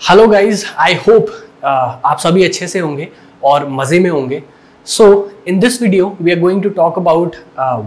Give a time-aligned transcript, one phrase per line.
[0.00, 1.26] Hello guys I hope
[1.64, 3.06] आप सभी अच्छे से होंगे
[3.44, 4.42] और मज़े में होंगे।
[4.86, 5.04] So
[5.48, 7.36] in this video we are going to talk about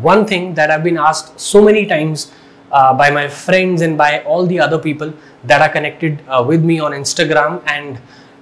[0.04, 2.26] one thing that I been asked so many times
[2.72, 5.12] by my friends and by all the other people
[5.46, 6.18] that are connected
[6.48, 7.98] with me on Instagram and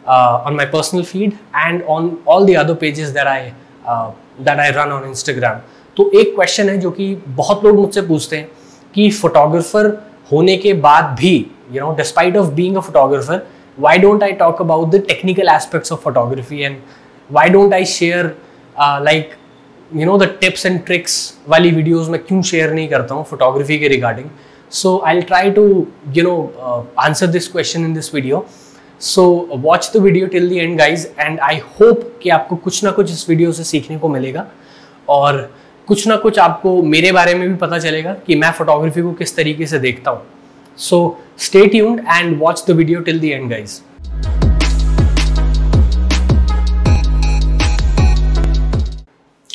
[0.07, 3.49] on my personal feed and on all the other pages that I
[4.41, 5.59] that I run on Instagram
[5.97, 8.47] तो एक question है जो कि बहुत लोग मुझसे पूछते हैं
[8.95, 9.91] कि फोटोग्राफर
[10.31, 11.35] होने के बाद भी
[11.71, 13.45] you know despite of being a photographer
[13.77, 16.81] why don't I talk about the technical aspects of photography and
[17.29, 18.35] why don't I share
[18.77, 19.37] uh, like
[19.93, 21.15] you know the tips and tricks
[21.47, 24.29] वाली videos मैं क्यों share नहीं करता हूँ photography के regarding
[24.69, 25.65] so I'll try to
[26.13, 28.45] you know uh, answer this question in this video
[28.99, 29.23] so
[29.67, 33.11] watch the video till the end guys and I hope कि आपको कुछ ना कुछ
[33.11, 34.47] इस वीडियो से सीखने को मिलेगा
[35.09, 35.41] और
[35.87, 39.35] कुछ ना कुछ आपको मेरे बारे में भी पता चलेगा कि मैं फोटोग्राफी को किस
[39.35, 40.23] तरीके से देखता हूँ
[40.77, 43.81] So stay tuned and watch the video till the end guys.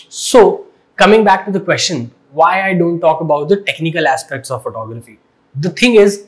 [0.08, 0.66] So
[0.98, 5.18] coming back to the question, why I don't talk about the technical aspects of photography.
[5.54, 6.18] The thing is,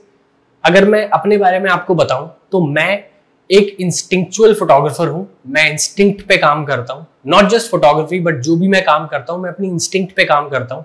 [0.64, 3.04] अगर मैं अपने बारे में आपको बताऊँ तो मैं
[3.50, 8.56] एक इंस्टिंक्चुअल फोटोग्राफर हूँ मैं इंस्टिंक्ट पे काम करता हूँ नॉट जस्ट फोटोग्राफी बट जो
[8.56, 10.84] भी मैं काम करता हूँ मैं अपनी इंस्टिंक्ट पे काम करता हूँ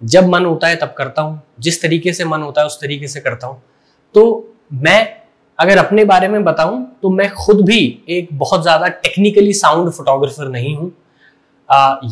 [0.00, 3.08] जब मन होता है तब करता हूँ। जिस तरीके से मन होता है, उस तरीके
[3.08, 3.62] से करता हूँ।
[4.14, 5.08] तो मैं
[5.58, 7.78] अगर अपने बारे में बताऊँ तो मैं खुद भी
[8.10, 10.92] एक बहुत ज़्यादा टेक्निकली साउंड फोटोग्राफर नहीं हूँ।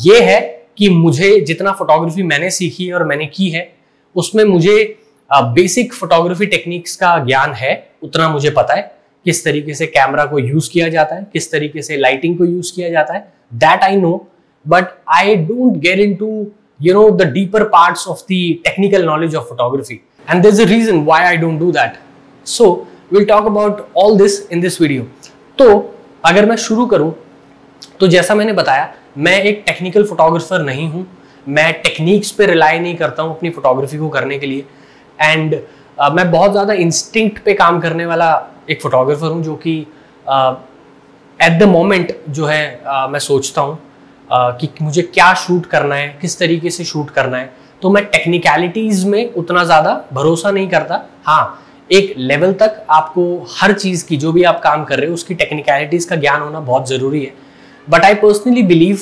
[0.02, 0.40] ये है
[0.78, 3.72] कि मुझे जितना फोटोग्राफी मैंने सीखी और मैंने की है,
[4.16, 4.76] उसमें मुझे
[5.30, 8.92] बेसिक फोटोग्राफी टेक्निक्स का ज्ञान है, उतना मुझे पता है।
[9.26, 12.72] किस तरीके से कैमरा को यूज़ किया जाता है, किस तरीके से लाइटिंग को यूज़
[12.74, 14.26] किया जाता है that I know
[14.66, 16.46] but I don't get into
[16.80, 21.04] you know the deeper part of the technical knowledge of photography and there's a reason
[21.04, 21.98] why I don't do that.
[22.46, 25.04] So we'll talk about all this in this video.
[25.58, 25.66] तो
[26.26, 27.12] अगर मैं शुरू करूँ
[28.00, 31.06] तो जैसा मैंने बताया मैं एक टेक्निकल फोटोग्राफर नहीं हूँ
[31.48, 34.64] मैं टेक्निक्स पे रिलाई नहीं करता हूँ अपनी फोटोग्राफी को करने के लिए
[35.18, 38.30] एंड uh, मैं बहुत ज़्यादा इंस्टिंक्ट पे काम करने वाला
[38.70, 39.78] एक फोटोग्राफर हूँ जो कि
[41.38, 43.78] एट द मोमेंट जो है uh, मैं सोचता हूँ
[44.28, 47.52] कि मुझे क्या शूट करना है, किस तरीके से शूट करना है
[47.82, 53.72] तो मैं टेक्निकलिटीज में उतना ज़्यादा भरोसा नहीं करता। हाँ एक लेवल तक आपको हर
[53.74, 56.88] चीज़ की, जो भी आप काम कर रहे हो, उसकी टेक्निकलिटीज़ का ज्ञान होना बहुत
[56.88, 57.34] ज़रूरी है।
[57.88, 59.00] बट आई पर्सनली बिलीव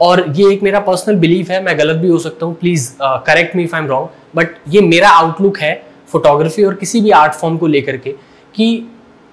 [0.00, 3.56] और ये एक मेरा पर्सनल बिलीव है, मैं गलत भी हो सकता हूँ please correct
[3.56, 5.74] me if I am wrong but ये मेरा आउटलुक है
[6.12, 8.10] फोटोग्राफी और किसी भी आर्ट फॉर्म को लेकर के,
[8.54, 8.86] कि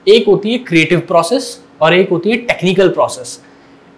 [0.08, 3.40] एक होती है क्रिएटिव प्रोसेस और एक होती है technical process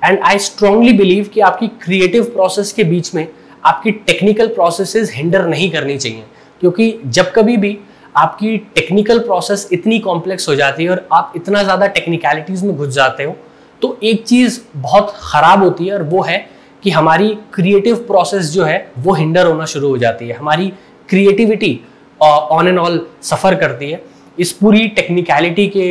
[0.03, 3.27] and I strongly believe कि आपकी क्रिएटिव प्रोसेस के बीच में
[3.65, 6.23] आपकी टेक्निकल प्रोसेसेस हिंडर नहीं करनी चाहिए।
[6.61, 7.77] क्योंकि जब कभी भी
[8.15, 12.89] आपकी टेक्निकल प्रोसेस इतनी कॉम्प्लेक्स हो जाती है और आप इतना ज़्यादा टेक्निकलिटीज़ में घुस
[12.89, 13.35] जाते हो
[13.81, 16.37] तो एक चीज़ बहुत ख़राब होती है और वो है
[16.83, 20.71] कि हमारी क्रिएटिव प्रोसेस जो है, वो हिंडर होना शुरू हो जाती है। हमारी
[21.09, 21.79] creativity
[22.19, 24.01] on and all suffer करती है।
[24.37, 25.87] इस पूरी टेक्निकलिटी के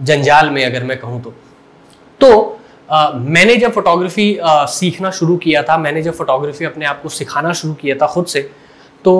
[0.00, 1.34] जंजाल में अगर मैं कहूँ तो।
[2.20, 2.60] तो
[3.16, 7.74] मैंने जब फोटोग्राफी सीखना शुरू किया था, मैंने जब फोटोग्राफी अपने आप को सिखाना शुरू
[7.74, 8.40] किया था खुद से
[9.04, 9.14] तो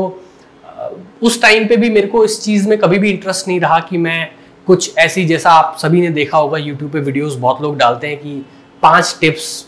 [1.23, 3.99] उस टाइम पे भी मेरे को इस चीज़ में कभी भी इंटरेस्ट नहीं रहा कि
[3.99, 4.31] मैं
[4.67, 8.17] कुछ ऐसी, जैसा आप सभी ने देखा होगा यूट्यूब पे वीडियोस बहुत लोग डालते हैं
[8.19, 8.45] कि
[8.83, 9.67] पाँच टिप्स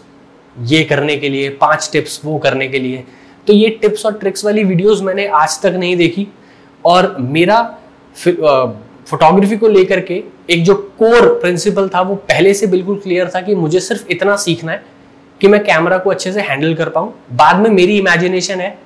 [0.56, 3.04] ये करने के लिए, पाँच टिप्स वो करने के लिए।
[3.46, 6.26] तो ये टिप्स और ट्रिक्स वाली वीडियोस मैंने आज तक नहीं देखी।
[6.84, 7.60] और मेरा
[9.06, 13.40] फोटोग्राफी को लेकर के एक जो कोर प्रिंसिपल था वो पहले से बिल्कुल क्लियर था
[13.40, 14.82] कि मुझे सिर्फ़ इतना सीखना है
[15.40, 18.78] कि मैं कैमरा को अच्छे से हैंडल कर पाऊँ। बाद में मेरी इमेजिनेशन है,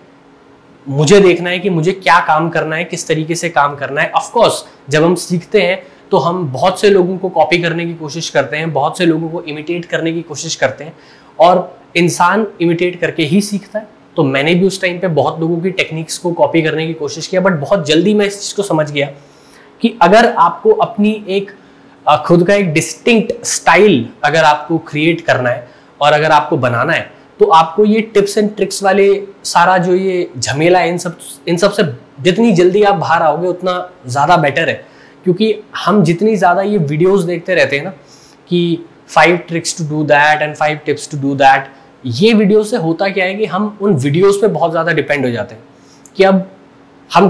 [0.86, 4.10] मुझे देखना है कि मुझे क्या काम करना है, किस तरीके से काम करना है।
[4.10, 8.28] ऑफकोर्स जब हम सीखते हैं तो हम बहुत से लोगों को कॉपी करने की कोशिश
[8.30, 10.92] करते हैं, बहुत से लोगों को इमिटेट करने की कोशिश करते हैं
[11.38, 13.86] और इंसान इमिटेट करके ही सीखता है।
[14.16, 17.26] तो मैंने भी उस टाइम पे बहुत लोगों की टेक्निक्स को कॉपी करने की कोशिश
[17.26, 19.10] किया बट बहुत जल्दी मैं इस चीज़ को समझ गया।
[19.82, 21.50] कि अगर आपको अपनी एक
[22.26, 25.68] खुद का एक डिस्टिंक्ट स्टाइल अगर आपको क्रिएट करना है
[26.00, 27.10] और अगर आपको बनाना है
[27.40, 29.08] तो आपको ये टिप्स एंड ट्रिक्स वाले
[29.44, 31.18] सारा जो ये झमेला है, इन सब
[31.48, 31.82] इन सबसे
[32.22, 34.74] जितनी जल्दी आप बाहर आओगे, उतना ज़्यादा बेटर है।
[35.24, 40.02] क्योंकि हम जितनी ज़्यादा ये वीडियोस देखते रहते हैं ना, कि five tricks to do
[40.04, 41.72] that and five tips to do that
[42.04, 45.30] ये वीडियो से होता क्या है कि हम उन वीडियोस पे बहुत ज़्यादा डिपेंड हो
[45.30, 45.62] जाते हैं।
[46.16, 46.46] कि अब
[47.10, 47.28] हम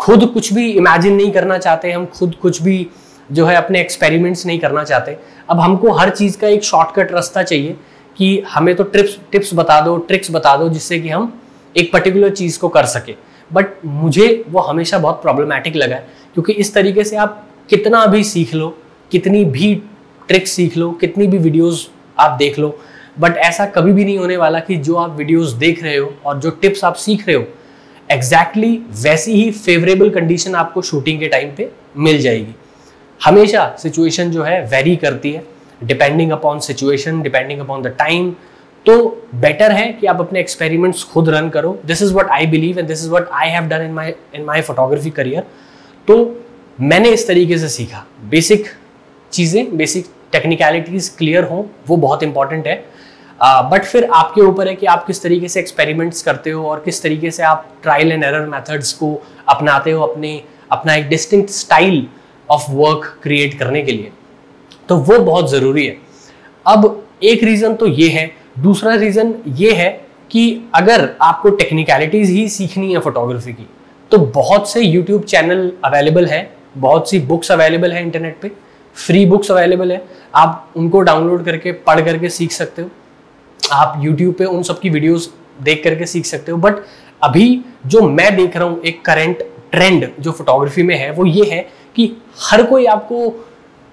[0.00, 2.86] खुद कुछ भी इमेजिन नहीं करना चाहते, हम खुद कुछ भी
[3.30, 5.16] जो है अपने एक्सपेरिमेंट्स नहीं करना चाहते।
[5.50, 7.76] अब हमको हर चीज़ का एक शॉर्टकट रास्ता चाहिए
[8.16, 11.32] कि हमें तो ट्रिप्स टिप्स बता दो ट्रिक्स बता दो, जिससे कि हम
[11.74, 13.14] एक पर्टिकुलर चीज़ को कर सके।
[13.50, 18.24] बट मुझे वो हमेशा बहुत प्रॉब्लमैटिक लगा है, क्योंकि इस तरीके से आप कितना भी
[18.24, 18.76] सीख लो,
[19.12, 19.74] कितनी भी
[20.28, 21.88] ट्रिक्स सीख लो, कितनी भी वीडियोस
[22.18, 22.78] आप देख लो
[23.18, 26.38] बट ऐसा कभी भी नहीं होने वाला कि जो आप वीडियोस देख रहे हो और
[26.40, 27.44] जो टिप्स आप सीख रहे हो
[28.10, 32.54] एग्जैक्टली exactly वैसी ही फेवरेबल कंडीशन आपको शूटिंग के टाइम पे मिल जाएगी।
[33.20, 35.42] हमेशा सिचुएशन जो है वेरी करती है।
[35.82, 38.30] Depending upon situation depending upon the time
[38.86, 38.96] तो
[39.34, 42.88] बेटर है कि आप अपने एक्सपेरिमेंट्स खुद रन करो। This is what I believe and
[42.88, 45.42] this is what I have done in my in my photography career
[46.08, 46.16] तो
[46.80, 48.66] मैंने इस तरीके से सीखा। बेसिक
[49.32, 52.84] चीज़ें बेसिक टेक्निकलिटीज क्लियर हों, वो बहुत इंपॉर्टेंट है।
[53.42, 57.02] बट फिर आपके ऊपर है कि आप किस तरीके से एक्सपेरिमेंट्स करते हो और किस
[57.02, 59.14] तरीके से आप ट्रायल एंड एरर मेथड्स को
[59.48, 60.42] अपनाते हो अपने,
[60.72, 62.06] अपना एक distinct style
[62.48, 64.12] of work create करने के लिए।
[64.88, 65.96] तो वो बहुत ज़रूरी है।
[66.66, 69.90] अब एक रीज़न तो ये है, दूसरा रीज़न ये है
[70.30, 73.66] कि अगर आपको टेक्निकलिटीज़ ही सीखनी है फोटोग्राफी की
[74.10, 78.50] तो बहुत से यूट्यूब चैनल अवेलेबल है, बहुत सी बुक्स अवेलेबल है इंटरनेट पे
[78.96, 80.04] फ्री बुक्स अवेलेबल है,
[80.34, 82.90] आप उनको डाउनलोड करके, पढ़ करके सीख सकते हो।
[83.72, 86.82] आप यूट्यूब पे उन सब की वीडियोस देख करके सीख सकते हो। बट
[87.22, 89.42] अभी जो मैं देख रहा हूँ, एक करेंट
[89.72, 91.60] ट्रेंड जो फोटोग्राफी में है, वो ये है
[91.96, 92.10] कि
[92.42, 93.32] हर कोई आपको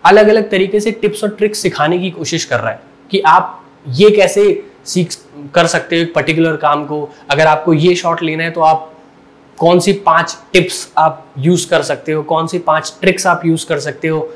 [0.03, 2.81] अलग अलग तरीके से टिप्स और ट्रिक्स सिखाने की कोशिश कर रहा है
[3.11, 3.63] कि आप
[3.95, 5.15] ये कैसे सीख
[5.53, 8.93] कर सकते हो एक पर्टिकुलर काम को। अगर आपको ये शॉट लेना है तो आप
[9.57, 13.65] कौन सी पाँच टिप्स आप यूज़ कर सकते हो, कौन सी पाँच ट्रिक्स आप यूज़
[13.67, 14.29] कर सकते हो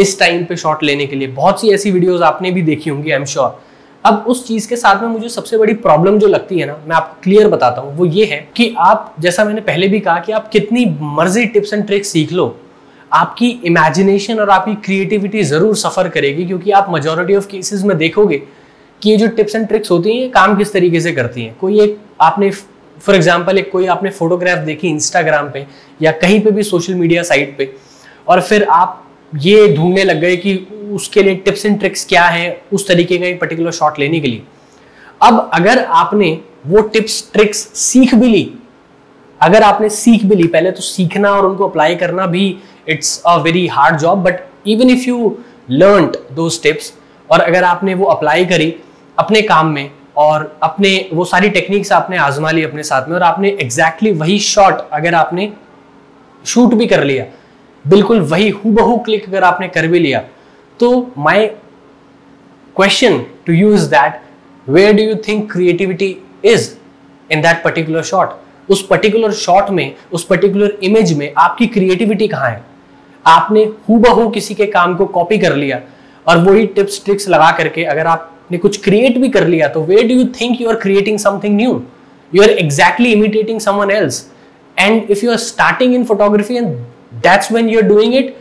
[0.00, 3.10] इस टाइम पे शॉट लेने के लिए। बहुत सी ऐसी वीडियोस आपने भी देखी होंगी
[3.10, 3.60] आई एम श्योर
[4.04, 6.96] अब उस चीज़ के साथ में मुझे सबसे बड़ी प्रॉब्लम जो लगती है ना, मैं
[6.96, 10.32] आपको क्लियर बताता हूँ, वो ये है कि आप, जैसा मैंने पहले भी कहा कि
[10.32, 12.56] आप कितनी मर्ज़ी टिप्स एंड ट्रिक्स सीख लो,
[13.12, 18.42] आपकी इमेजिनेशन और आपकी क्रिएटिविटी ज़रूर सफ़र करेगी क्योंकि आप मेजोरिटी ऑफ़ केसेस में देखोगे
[19.02, 21.80] कि ये जो टिप्स एंड ट्रिक्स होती हैं काम किस तरीके से करती हैं। कोई
[21.80, 25.66] एक आपने फॉर एग्ज़ाम्पल एक कोई आपने फोटोग्राफ देखी इंस्टाग्राम पे
[26.00, 27.72] या कहीं पे भी सोशल मीडिया साइट पे,
[28.28, 29.02] और फिर आप
[29.34, 30.54] ये ढूँढने लग गए कि
[30.92, 34.28] उसके लिए टिप्स एंड ट्रिक्स क्या है उस तरीके का एक पर्टिकुलर शॉट लेने के
[34.28, 34.42] लिए।
[35.22, 38.54] अब अगर आपने वो टिप्स ट्रिक्स सीख भी ली,
[39.40, 42.56] अगर आपने सीख भी ली, पहले तो सीखना और उनको अप्लाई करना भी
[42.88, 45.38] it's a very hard job but even if you
[45.70, 46.92] learn दो स्टेप्स
[47.30, 48.74] और अगर आपने वो अप्लाई करी
[49.18, 53.22] अपने काम में और अपने वो सारी टेक्निक्स आपने आजमा ली अपने साथ में और
[53.22, 55.52] आपने एग्जैक्टली exactly वही शॉट अगर आपने
[56.46, 57.24] शूट भी कर लिया
[57.88, 60.24] बिल्कुल वही हु क्लिक अगर आपने कर भी लिया
[60.80, 61.46] तो my
[62.76, 64.20] question to use that
[64.68, 66.70] where do you think creativity is
[67.32, 68.28] in that particular shot
[68.70, 72.64] उस पर्टिकुलर शॉट में, उस पर्टिकुलर इमेज में आपकी क्रिएटिविटी कहाँ है?
[73.26, 75.80] आपने हु किसी के काम को कॉपी कर लिया
[76.28, 80.08] और वही टिप्स ट्रिक्स लगा करके अगर आपने कुछ क्रिएट भी कर लिया तो where
[80.08, 81.82] do you think you are creating something new
[82.34, 84.32] you are exactly imitating someone else
[84.78, 86.76] and if you are starting in photography and
[87.12, 88.36] that's when you are doing it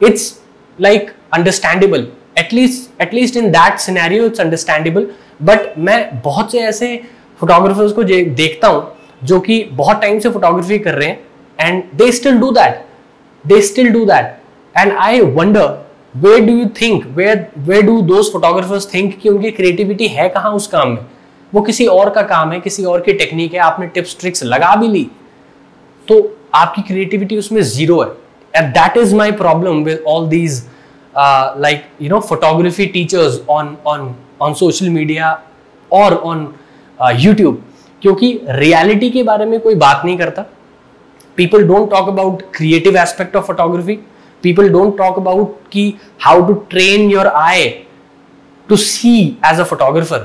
[0.00, 0.32] it's
[0.78, 2.06] like understandable
[2.38, 5.06] at least at least in that scenario it's understandable
[5.42, 6.96] but मैं बहुत से ऐसे
[7.40, 8.92] photographers को देखता हूँ,
[9.24, 11.20] जो कि बहुत टाइम से फोटोग्राफी कर रहे हैं
[11.58, 12.86] and they still do that
[13.44, 14.40] they still do that.
[14.74, 15.66] And i wonder,
[16.14, 20.50] where do you think, where where do those photographers think कि उनकी क्रिएटिविटी है कहाँ
[20.52, 21.04] उस काम में?
[21.52, 24.74] वो किसी और का काम है, किसी और की टेक्निक है, आपने टिप्स ट्रिक्स लगा
[24.76, 25.04] भी ली।
[26.08, 26.20] तो
[26.54, 28.08] आपकी क्रिएटिविटी उसमें ज़ीरो है।
[28.54, 30.62] And that is my problem with all these
[31.14, 35.30] like you know photography teachers on on on social media
[35.90, 36.48] और ऑन
[37.16, 37.62] यूट्यूब
[38.02, 40.42] क्योंकि रियलिटी के बारे में कोई बात नहीं करता।
[41.36, 43.94] People don't talk about creative aspect of photography
[44.42, 47.68] people don't talk about कि how to train your eye
[48.68, 50.18] to see as a photographer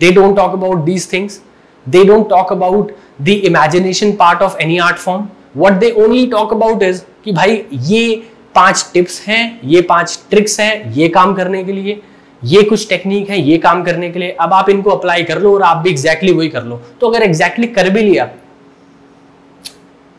[0.00, 1.40] they don't talk about these things
[1.86, 6.52] they don't talk about the imagination part of any art form what they only talk
[6.52, 8.22] about is कि भाई ये
[8.54, 12.00] पाँच tips हैं, ये पाँच tricks हैं, ये काम करने के लिए,
[12.42, 15.54] ये कुछ टेक्निक है, ये काम करने के लिए। अब आप इनको अप्लाई कर लो
[15.54, 18.24] और आप भी एग्जैक्टली exactly वही कर लो। तो अगर एग्जैक्टली exactly कर भी लिया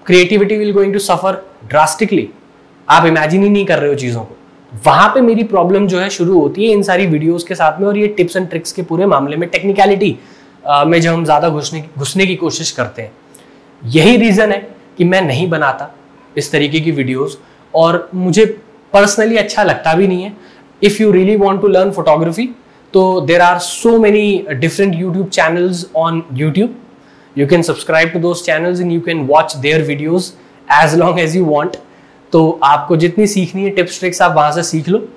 [0.05, 2.27] creativity will going to suffer drastically
[2.87, 4.35] आप इमेजिन ही नहीं कर रहे हो चीज़ों को।
[4.85, 7.87] वहाँ पे मेरी प्रॉब्लम जो है शुरू होती है इन सारी वीडियोस के साथ में
[7.87, 10.17] और ये टिप्स एंड ट्रिक्स के पूरे मामले में टेक्निकलिटी
[10.63, 13.11] में जब हम ज़्यादा घुसने घुसने की कोशिश करते हैं।
[13.81, 15.91] यही रीज़न है। कि मैं नहीं बनाता
[16.35, 17.37] इस तरीके की वीडियोस
[17.73, 18.45] और मुझे
[18.93, 20.33] पर्सनली अच्छा लगता भी नहीं है।
[20.81, 22.49] If you really want to learn photography
[22.93, 26.75] तो there are so many different YouTube channels on YouTube
[27.35, 30.31] you can subscribe to those channels and you can watch their videos
[30.83, 31.75] as long as you want
[32.33, 35.07] तो आपको जितनी सीखनी है tips tricks आप वहाँ से सीख लो।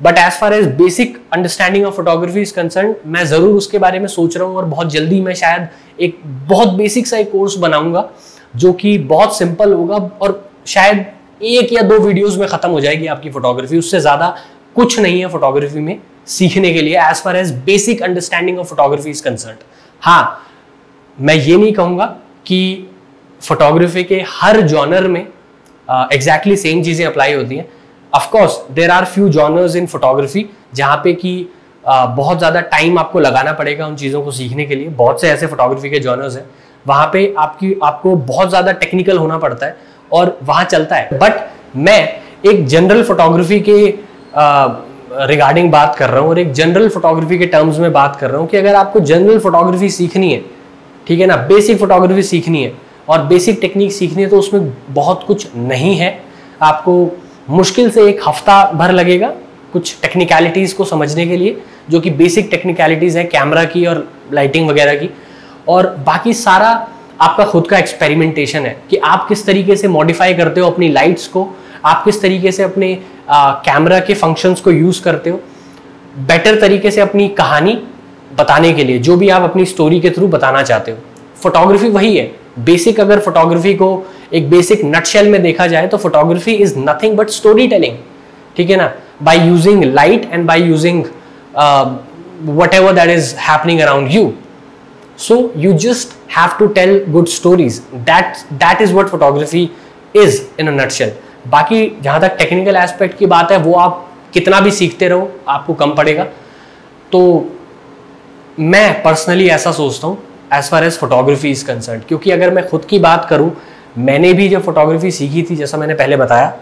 [0.00, 4.06] But as far as basic understanding of photography is concern मैं ज़रूर उसके बारे में
[4.08, 5.68] सोच रहा हूँ और बहुत जल्दी मैं शायद
[6.00, 8.08] एक बहुत बेसिक सा एक कोर्स बनाऊँगा।
[8.54, 11.04] जो कि बहुत सिंपल होगा और शायद
[11.44, 14.34] एक या दो वीडियोस में खत्म हो जाएगी आपकी फोटोग्राफी उससे ज़्यादा
[14.76, 19.10] कुछ नहीं है फोटोग्राफी में सीखने के लिए as far as basic understanding of photography
[19.10, 19.56] is concern
[20.02, 20.44] हाँ
[21.18, 22.06] मैं ये नहीं कहूँगा
[22.46, 22.88] कि
[23.42, 25.20] फोटोग्राफी के हर जॉनर में
[25.88, 27.68] एग्जैक्टली सेम चीज़ें अप्लाई होती हैं।
[28.12, 31.32] Of course there are few genres in photography जहाँ पे कि
[31.84, 35.46] बहुत ज़्यादा टाइम आपको लगाना पड़ेगा उन चीज़ों को सीखने के लिए। बहुत से ऐसे
[35.46, 36.44] फोटोग्राफी के जॉनर्स हैं
[36.88, 39.76] वहाँ पे आपकी, आपको बहुत ज़्यादा टेक्निकल होना पड़ता है
[40.10, 42.00] और वहाँ चलता है। बट मैं
[42.46, 43.76] एक जनरल फोटोग्राफी के
[45.26, 48.40] रिगार्डिंग बात कर रहा हूँ और एक जनरल फोटोग्राफी के टर्म्स में बात कर रहा
[48.40, 50.42] हूँ कि अगर आपको जनरल फोटोग्राफी सीखनी है,
[51.06, 52.72] ठीक है ना बेसिक फोटोग्राफी सीखनी है
[53.08, 56.18] और बेसिक टेक्निक सीखनी है तो उसमें बहुत कुछ नहीं है।
[56.62, 57.10] आपको
[57.50, 59.32] मुश्किल से एक हफ़्ता भर लगेगा
[59.72, 61.56] कुछ टेक्निकलिटीज़ को समझने के लिए,
[61.90, 65.10] जो कि बेसिक टेक्निकलिटीज़ है कैमरा की और लाइटिंग वगैरह की।
[65.68, 66.70] और बाकी सारा
[67.20, 71.26] आपका खुद का एक्सपेरिमेंटेशन है कि आप किस तरीके से मॉडिफाई करते हो अपनी लाइट्स
[71.28, 71.48] को,
[71.84, 72.94] आप किस तरीके से अपने
[73.30, 75.40] कैमरा के फ़ंक्शंस को यूज़ करते हो।
[76.18, 77.78] बेटर तरीके से अपनी कहानी
[78.38, 80.98] बताने के लिए, जो भी आप अपनी स्टोरी के थ्रू बताना चाहते हो।
[81.42, 86.54] फोटोग्राफी वही है। बेसिक अगर फोटोग्राफी को एक बेसिक नटशेल में देखा जाए तो photography
[86.54, 87.28] is nothing but
[87.68, 87.96] storytelling
[88.56, 88.92] ठीक है ना?
[89.22, 91.04] By using light and by using
[92.74, 94.32] whatever that is happening around you
[95.18, 99.70] so you just have to tell good stories that that is what photography
[100.16, 101.12] is in a nutshell
[101.48, 105.74] बाकी जहाँ तक technical aspect की बात है, वो आप कितना भी सीखते रहो, आपको
[105.74, 106.24] कम पड़ेगा।
[107.12, 107.50] तो
[108.60, 110.18] मैं पर्सनली ऐसा सोचता हूँ
[110.54, 113.50] as far as photography is concern क्योंकि अगर मैं खुद की बात करूँ,
[113.98, 116.56] मैंने भी जब फोटोग्राफी सीखी थी, जैसा मैंने पहले बताया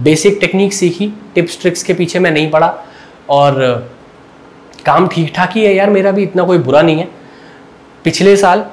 [0.00, 2.74] बेसिक टेक्निक सीखी टिप्स ट्रिक्स के पीछे मैं नहीं पढ़ा
[3.30, 3.90] और
[4.84, 7.08] काम ठीक ठाक ही है यार, मेरा भी इतना कोई बुरा नहीं है।
[8.04, 8.64] पिछले साल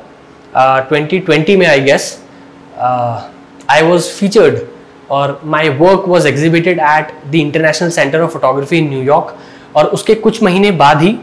[0.56, 2.06] ट्वेंटी ट्वेंटी में I guess
[2.80, 4.60] I was featured
[5.12, 9.36] और my work was exhibited at the international centre of photography in New York
[9.76, 11.16] और उसके कुछ महीने बाद ही,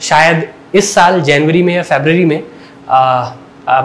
[0.00, 2.42] शायद इस साल जनवरी में या फेबररी में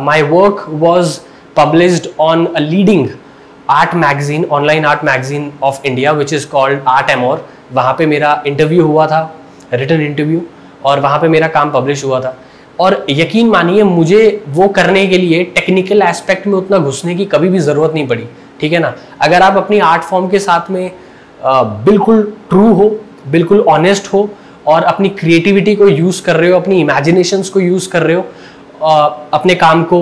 [0.06, 1.20] my work was
[1.58, 3.08] published on a leading
[3.70, 8.41] art magazine online art magazine of India which is called Art Amore वहाँ पे मेरा
[8.48, 9.22] इंटरव्यू हुआ था
[9.74, 10.41] रिटर्न इंटरव्यू
[10.86, 12.38] और वहाँ पे मेरा काम पब्लिश हुआ था।
[12.79, 17.50] और यकीन मानिए, मुझे वो करने के लिए टेक्निकल एस्पेक्ट में उतना घुसने की कभी
[17.50, 18.27] भी ज़रूरत नहीं पड़ी,
[18.62, 18.93] ठीक है ना?
[19.22, 20.91] अगर आप अपनी आर्ट फॉर्म के साथ में
[21.86, 22.89] बिल्कुल ट्रू हो,
[23.27, 24.29] बिल्कुल ऑनेस्ट हो
[24.67, 28.25] और अपनी क्रिएटिविटी को यूज़ कर रहे हो, अपनी इमेजिनेशन को यूज़ कर रहे हो
[29.34, 30.00] अपने काम को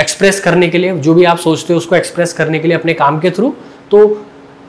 [0.00, 2.94] एक्सप्रेस करने के लिए, जो भी आप सोचते हो उसको एक्सप्रेस करने के लिए अपने
[2.94, 3.54] काम के थ्रू
[3.90, 4.06] तो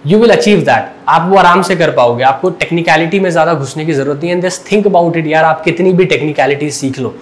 [0.05, 3.85] यू विल अचीव दैट आप वो आराम से कर पाओगे। आपको टेक्निकलिटी में ज़्यादा घुसने
[3.85, 7.13] की ज़रूरत नहीं है। जस्ट थिंक अबाउट इट यार, आप कितनी भी टेक्निकलिटी सीख लो।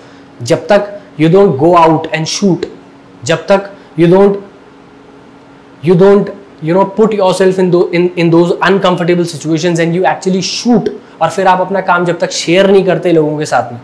[0.42, 2.66] जब तक you don't go out and shoot
[3.24, 3.70] जब तक
[4.00, 4.40] you don't
[5.86, 6.30] you don't
[6.64, 10.90] you know put yourself in in in those uncomfortable situations and you actually shoot
[11.22, 13.80] और फिर आप अपना काम जब तक शेयर नहीं करते लोगों के साथ में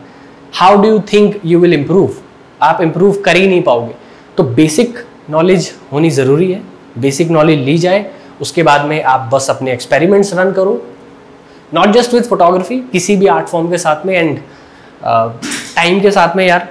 [0.54, 2.14] how do you think you will improve
[2.62, 3.94] आप इम्प्रूव कर ही नहीं पाओगे।
[4.38, 4.98] तो बेसिक
[5.30, 6.62] नॉलेज होनी ज़रूरी है।
[7.00, 8.06] बेसिक नॉलेज ली जाए।
[8.42, 10.82] उसके बाद में आप बस अपने एक्सपेरिमेंट्स रन करो।
[11.74, 14.38] नॉट जस्ट विथ फोटोग्राफी किसी भी आर्ट फॉर्म के साथ में एंड
[15.06, 16.68] टाइम uh, के साथ में यार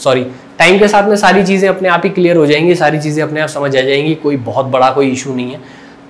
[0.00, 0.26] सॉरी
[0.58, 3.40] टाइम के साथ में सारी चीज़ें अपने आप ही क्लियर हो जाएँगी सारी चीज़ें अपने
[3.40, 5.60] आप समझ आ जाएँगी कोई बहुत बड़ा कोई इशू नहीं है।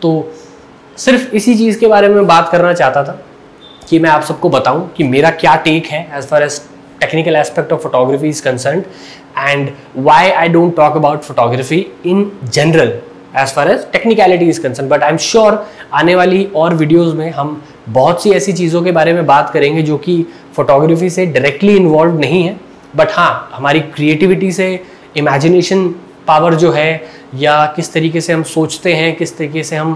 [0.03, 0.33] तो
[0.99, 3.21] सिर्फ़ इसी चीज़ के बारे में बात करना चाहता था
[3.89, 6.61] कि मैं आप सबको बताऊँ कि मेरा क्या टेक है as far as
[7.01, 8.83] technical aspect of photography is concern
[9.39, 12.99] and why I don't talk about photography in general
[13.38, 15.64] as far as technicality is concern but I am sure
[15.95, 19.83] आने वाली और वीडियोज़ में हम बहुत सी ऐसी चीज़ों के बारे में बात करेंगे
[19.83, 20.25] जो कि
[20.57, 22.57] फोटोग्राफी से डायरेक्टली इन्वॉल्व नहीं है
[22.97, 24.69] बट हाँ हमारी क्रिएटिविटी से
[25.16, 25.88] इमेजिनेशन
[26.26, 27.02] पावर जो है,
[27.35, 29.95] या किस तरीके से हम सोचते हैं, किस तरीके से हम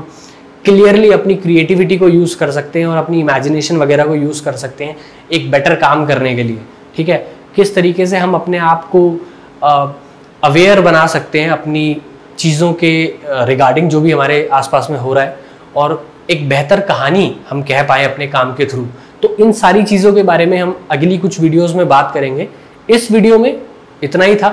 [0.64, 4.52] क्लियरली अपनी क्रिएटिविटी को यूज़ कर सकते हैं और अपनी इमेजिनेशन वगैरह को यूज़ कर
[4.52, 4.96] सकते हैं
[5.32, 6.60] एक बेटर काम करने के लिए,
[6.96, 7.16] ठीक है?
[7.56, 9.02] किस तरीके से हम अपने आप को
[10.44, 11.96] अवेयर बना सकते हैं अपनी
[12.40, 12.92] चीज़ों के
[13.46, 15.36] रिगार्डिंग जो भी हमारे आसपास में हो रहा है
[15.76, 18.86] और एक बेहतर कहानी हम कह पाए अपने काम के थ्रू
[19.22, 22.48] तो इन सारी चीज़ों के बारे में हम अगली कुछ वीडियोज़ में बात करेंगे।
[22.88, 23.60] इस वीडियो में
[24.02, 24.50] इतना ही था।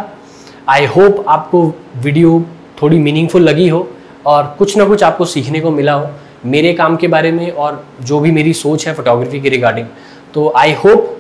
[0.69, 1.63] आई होप आपको
[1.97, 2.41] वीडियो
[2.81, 3.87] थोड़ी मीनिंगफुल लगी हो
[4.25, 6.09] और कुछ ना कुछ आपको सीखने को मिला हो
[6.45, 9.87] मेरे काम के बारे में और जो भी मेरी सोच है फोटोग्राफी के रिगार्डिंग
[10.33, 11.13] तो आई होप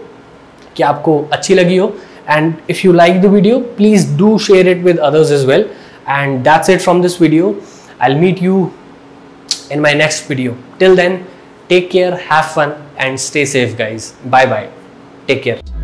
[0.75, 1.93] कि आपको अच्छी लगी हो।
[2.29, 5.69] And if you like the video please do share it with others as well
[6.07, 7.61] and that's it from this video.
[7.99, 8.73] I'll meet you
[9.69, 10.57] in my next video.
[10.79, 11.25] Till then
[11.69, 14.13] take care have fun and stay safe guys.
[14.25, 14.69] Bye bye
[15.27, 15.76] take care.